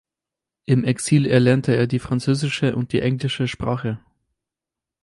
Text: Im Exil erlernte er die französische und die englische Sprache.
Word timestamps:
Im 0.65 0.83
Exil 0.83 1.27
erlernte 1.27 1.75
er 1.75 1.85
die 1.85 1.99
französische 1.99 2.75
und 2.75 2.91
die 2.91 3.01
englische 3.01 3.47
Sprache. 3.47 3.99